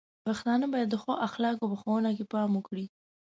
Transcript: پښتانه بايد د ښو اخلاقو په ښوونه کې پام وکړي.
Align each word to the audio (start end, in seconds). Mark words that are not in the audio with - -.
پښتانه 0.25 0.65
بايد 0.71 0.87
د 0.91 0.95
ښو 1.01 1.13
اخلاقو 1.27 1.69
په 1.71 1.75
ښوونه 1.81 2.09
کې 2.17 2.25
پام 2.31 2.49
وکړي. 2.55 2.85